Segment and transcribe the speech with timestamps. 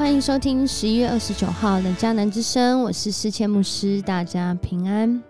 [0.00, 5.22] 欢迎收听十一月二十九号的迦南之声，我是思谦牧师，大家平安。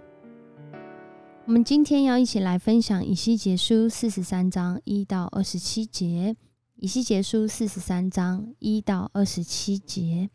[1.45, 6.37] 我们今天要一起来分享以西结书四十三章一到二十七节。
[6.77, 10.31] 以西结书四十三章一到二十七节，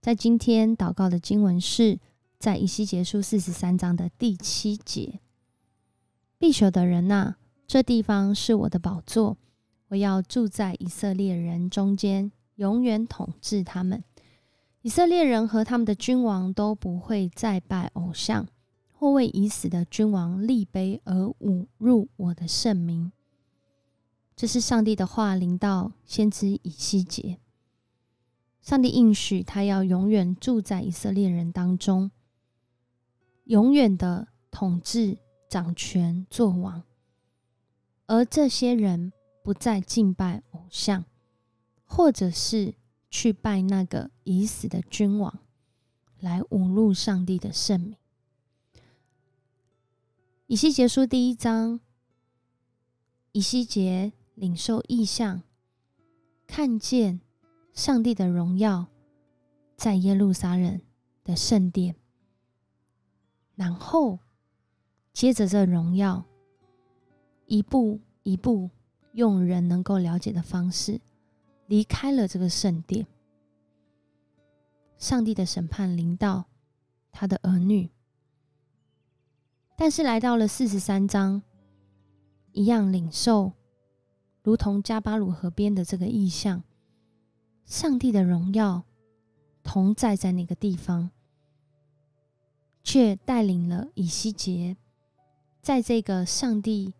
[0.00, 2.00] 在今天祷告的经文是
[2.40, 5.20] 在以西结书四十三章的第七节。
[6.38, 7.36] 必朽的人呐，
[7.68, 9.36] 这地方是我的宝座，
[9.90, 12.32] 我要住在以色列人中间。
[12.56, 14.02] 永远统治他们，
[14.82, 18.46] 以色列人和他们的君王都不会再拜偶像，
[18.92, 23.10] 或为已死的君王立碑而侮辱我的圣名。
[24.36, 27.38] 这是上帝的话，临到先知以西结。
[28.60, 32.10] 上帝应许他要永远住在以色列人当中，
[33.44, 36.82] 永远的统治、掌权、作王，
[38.06, 39.12] 而这些人
[39.42, 41.04] 不再敬拜偶像。
[41.96, 42.74] 或者是
[43.08, 45.38] 去拜那个已死的君王，
[46.18, 47.96] 来侮辱上帝的圣名。
[50.48, 51.78] 以西结书第一章，
[53.30, 55.42] 以西结领受异象，
[56.48, 57.20] 看见
[57.72, 58.86] 上帝的荣耀
[59.76, 60.80] 在耶路撒冷
[61.22, 61.94] 的圣殿，
[63.54, 64.18] 然后
[65.12, 66.24] 接着这荣耀，
[67.46, 68.68] 一步一步
[69.12, 71.00] 用人能够了解的方式。
[71.74, 73.04] 离开了这个圣殿，
[74.96, 76.44] 上帝的审判临到
[77.10, 77.90] 他的儿女，
[79.76, 81.42] 但是来到了四十三章，
[82.52, 83.50] 一样领受，
[84.44, 86.62] 如同加巴鲁河边的这个意象，
[87.64, 88.84] 上帝的荣耀
[89.64, 91.10] 同在在那个地方，
[92.84, 94.76] 却带领了以西结，
[95.60, 96.94] 在这个上帝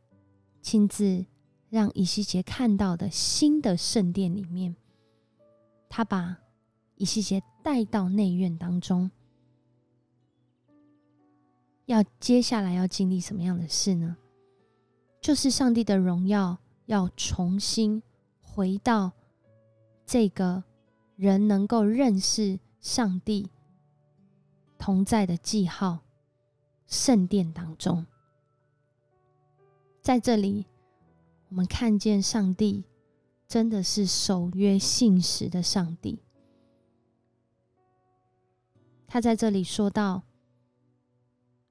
[0.61, 1.27] 亲自。
[1.75, 4.76] 让以西结看到的新的圣殿里面，
[5.88, 6.38] 他把
[6.94, 9.10] 以西结带到内院当中，
[11.87, 14.16] 要接下来要经历什么样的事呢？
[15.21, 16.56] 就是上帝的荣耀
[16.87, 18.00] 要重新
[18.41, 19.10] 回到
[20.06, 20.62] 这个
[21.16, 23.50] 人能够认识上帝
[24.78, 25.99] 同在的记号
[26.87, 28.06] 圣殿当中，
[30.00, 30.66] 在这里。
[31.54, 32.82] 我们看见上帝
[33.47, 36.19] 真的是守约信实的上帝。
[39.06, 40.25] 他在这里说到：“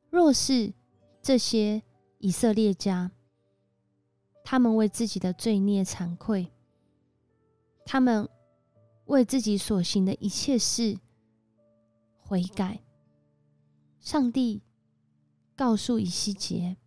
[0.09, 0.73] 若是
[1.21, 1.83] 这些
[2.19, 3.11] 以色列家，
[4.45, 6.49] 他们为自己的罪孽惭愧，
[7.85, 8.29] 他们
[9.07, 10.97] 为自己所行的一切事
[12.21, 12.81] 悔改，
[13.99, 14.61] 上帝
[15.57, 16.77] 告诉以西结。”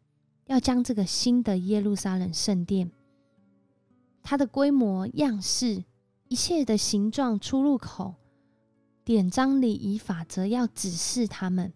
[0.46, 2.90] 要将这个新的耶路撒冷圣殿，
[4.22, 5.84] 它的规模、样式、
[6.28, 8.14] 一切的形状、出入口、
[9.04, 11.72] 典章、礼仪、法则，要指示他们，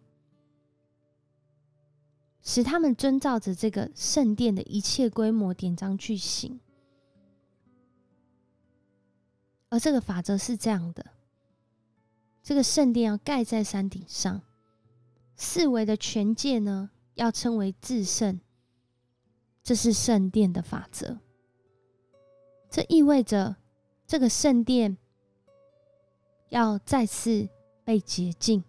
[2.42, 6.60] 使他们遵照着这个圣殿的一切规模、典章去行。
[9.69, 11.06] 而这个法则是这样的：
[12.42, 14.42] 这个圣殿要盖在山顶上，
[15.34, 18.41] 四围的全界呢，要称为至圣。
[19.70, 21.20] 这是圣殿的法则，
[22.69, 23.54] 这意味着
[24.04, 24.98] 这个圣殿
[26.48, 27.48] 要再次
[27.84, 28.64] 被洁净。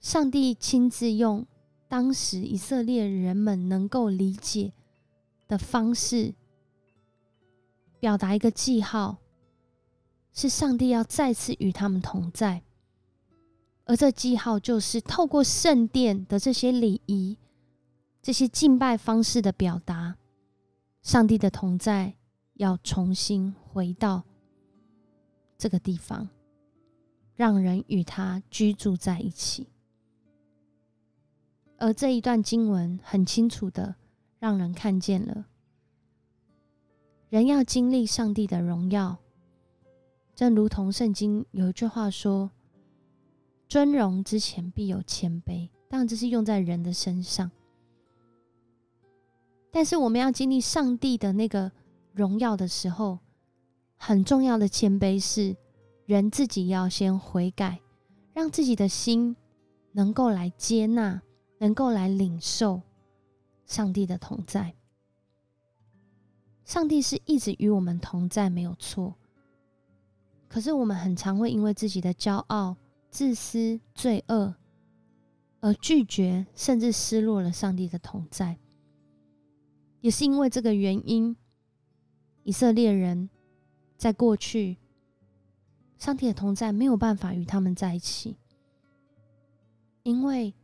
[0.00, 1.46] 上帝亲自用
[1.86, 4.72] 当时以色列人们能够理解
[5.46, 6.34] 的方式，
[8.00, 9.18] 表达一个记号，
[10.32, 12.64] 是上帝要再次与他们同在，
[13.84, 17.38] 而这记号就是透过圣殿的这些礼仪。
[18.26, 20.16] 这些敬拜方式的表达，
[21.00, 22.16] 上帝的同在
[22.54, 24.24] 要重新回到
[25.56, 26.28] 这个地方，
[27.36, 29.68] 让人与他居住在一起。
[31.78, 33.94] 而这一段经文很清楚的
[34.40, 35.46] 让人看见了，
[37.28, 39.18] 人要经历上帝的荣耀，
[40.34, 42.50] 正如同圣经有一句话说
[43.70, 47.48] ：“尊荣之前必有谦卑。”当然，这是用在人的身上。
[49.76, 51.70] 但是我们要经历上帝的那个
[52.14, 53.18] 荣耀的时候，
[53.98, 55.54] 很重要的谦卑是
[56.06, 57.78] 人自己要先悔改，
[58.32, 59.36] 让自己的心
[59.92, 61.20] 能够来接纳，
[61.58, 62.80] 能够来领受
[63.66, 64.74] 上帝的同在。
[66.64, 69.14] 上帝是一直与我们同在，没有错。
[70.48, 72.74] 可是我们很常会因为自己的骄傲、
[73.10, 74.54] 自私、罪恶
[75.60, 78.56] 而拒绝，甚至失落了上帝的同在。
[80.00, 81.36] 也是因为这个原因，
[82.44, 83.28] 以色列人
[83.96, 84.76] 在过去
[85.98, 88.36] 上帝的同在没有办法与他们在一起，
[90.02, 90.54] 因为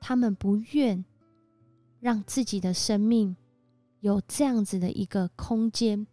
[0.00, 1.04] 他们不愿
[2.00, 3.36] 让自己的生命
[4.00, 6.06] 有这样子的一个空间、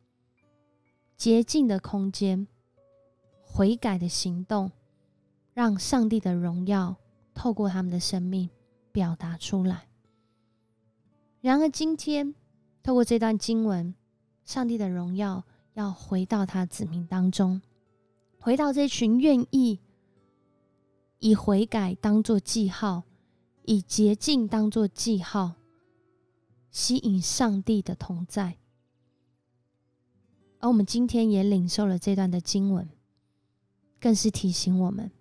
[1.18, 2.48] 洁净的空间、
[3.42, 4.72] 悔改的行动，
[5.54, 6.96] 让上帝的荣耀
[7.34, 8.50] 透过他们的生命
[8.92, 9.88] 表达出来。
[11.46, 12.34] 然而，今天
[12.82, 13.94] 透过这段经文，
[14.46, 15.44] 上帝的荣耀
[15.76, 17.62] 要回到他子民当中。
[18.40, 19.80] 回到这群愿意
[21.20, 23.04] 以悔改当做记号，
[23.62, 25.54] 以洁净当做记号，
[26.72, 28.58] 吸引上帝的同在。
[30.58, 32.90] 而我们今天也领受了这段的经文，
[34.00, 35.12] 更是提醒我们，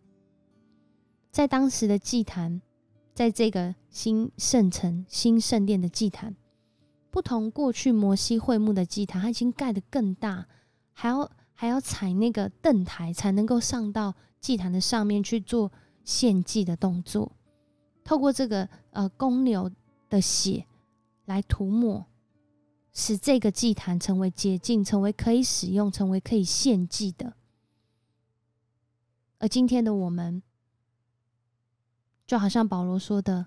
[1.30, 2.62] 在当时的祭坛，
[3.14, 6.36] 在这个新圣城、新圣殿的祭坛，
[7.10, 10.46] 不同过去摩西会幕的祭坛，它已经盖得更大，
[10.92, 11.30] 还要。
[11.56, 15.70] 还要踩那个凳台才能够上到祭坛的上面去做
[16.02, 17.30] 献祭的动作。
[18.02, 19.70] 透过这个呃公牛
[20.10, 20.66] 的血
[21.26, 22.06] 来涂抹，
[22.92, 27.34] 使这个祭坛成为洁净，成为可以使用，成为可以献祭的。
[29.38, 30.42] 而今天的我们，
[32.26, 33.46] 就好像保罗说的，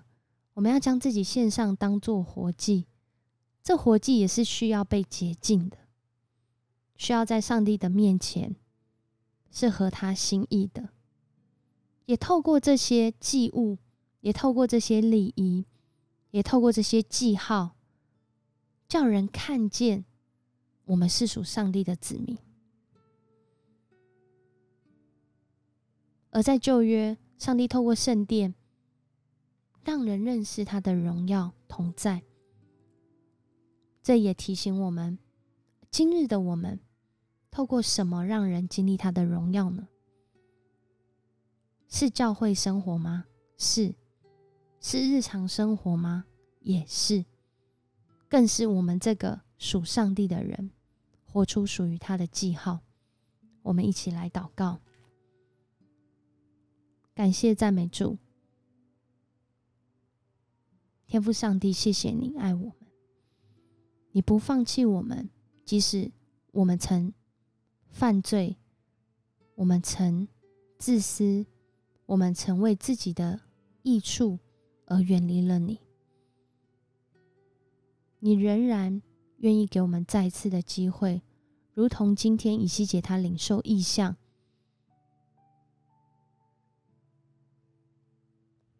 [0.54, 2.86] 我们要将自己献上，当做活祭。
[3.62, 5.78] 这活祭也是需要被洁净的。
[6.96, 8.56] 需要在上帝的面前
[9.50, 10.88] 是合他心意的，
[12.06, 13.78] 也透过这些祭物，
[14.20, 15.64] 也透过这些礼仪，
[16.30, 17.76] 也透过这些记号，
[18.88, 20.04] 叫人看见
[20.86, 22.36] 我们是属上帝的子民。
[26.30, 28.54] 而在旧约，上帝透过圣殿，
[29.82, 32.22] 让人认识他的荣耀同在。
[34.02, 35.18] 这也提醒我们，
[35.90, 36.80] 今日的我们。
[37.50, 39.88] 透过什么让人经历他的荣耀呢？
[41.88, 43.24] 是教会生活吗？
[43.56, 43.94] 是，
[44.80, 46.26] 是日常生活吗？
[46.60, 47.24] 也是，
[48.28, 50.70] 更是我们这个属上帝的人，
[51.24, 52.80] 活出属于他的记号。
[53.62, 54.80] 我们一起来祷告，
[57.14, 58.18] 感谢赞美主，
[61.08, 62.74] 天父上帝，谢谢你爱我们，
[64.12, 65.30] 你不放弃我们，
[65.64, 66.12] 即使
[66.52, 67.12] 我们曾。
[67.90, 68.58] 犯罪，
[69.54, 70.28] 我们曾
[70.78, 71.46] 自私，
[72.04, 73.40] 我们曾为自己的
[73.82, 74.38] 益处
[74.84, 75.80] 而远离了你。
[78.18, 79.00] 你仍然
[79.38, 81.22] 愿意给我们再次的机会，
[81.72, 84.14] 如同今天以西结他领受意象，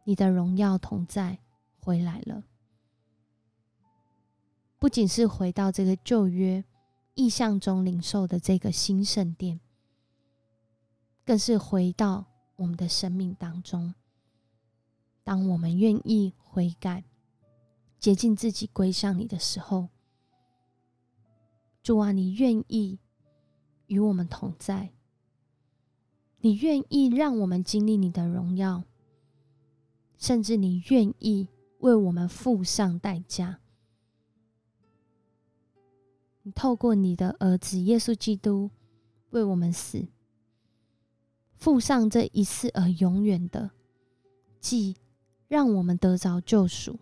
[0.04, 1.38] 你的荣耀同在
[1.88, 2.44] 回来了，
[4.78, 6.62] 不仅是回到这个旧约。
[7.14, 9.58] 意象中领受的这个新圣殿，
[11.24, 12.26] 更是回到
[12.56, 13.94] 我们的生命当中。
[15.24, 17.02] 当我们愿意悔改、
[17.98, 19.88] 洁净自己、归向你的时候，
[21.82, 22.98] 主啊，你愿意
[23.86, 24.90] 与我们同在，
[26.40, 28.84] 你愿意让我们经历你的荣耀，
[30.18, 33.60] 甚至你愿意为我们付上代价。
[36.42, 38.70] 你透过你的儿子耶稣基督
[39.30, 40.08] 为我们死，
[41.56, 43.70] 付上这一次而永远的
[44.60, 44.96] 祭，
[45.46, 46.98] 让我们得着救赎。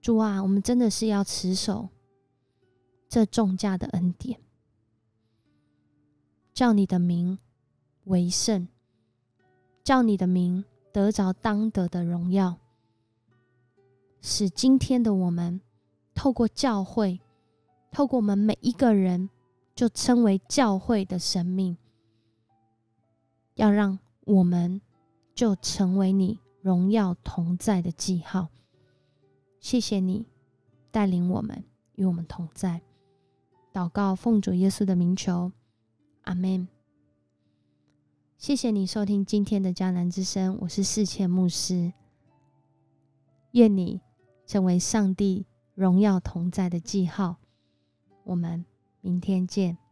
[0.00, 1.88] 主啊，我们真的是要持守
[3.08, 4.40] 这重价的恩典，
[6.52, 7.38] 叫你的名
[8.04, 8.68] 为圣，
[9.82, 12.58] 叫你的名得着当得的荣耀，
[14.26, 15.60] 使今天的我们
[16.14, 17.20] 透过教会。
[17.90, 19.28] 透过我们每一个人，
[19.74, 21.76] 就称为教会的生命，
[23.54, 24.80] 要让我们
[25.34, 28.48] 就成为你荣耀同在的记号。
[29.60, 30.24] 谢谢你
[30.90, 31.62] 带领我们，
[31.96, 32.80] 与我们同在。
[33.74, 35.52] 祷告奉主耶稣的名求，
[36.22, 36.66] 阿门。
[38.38, 41.92] 谢谢你收听今天的迦南之声，我是世谦牧师。
[43.52, 44.00] 愿你
[44.46, 47.36] 成为上帝荣耀同在的记号。
[48.24, 48.64] 我们
[49.00, 49.83] 明天见。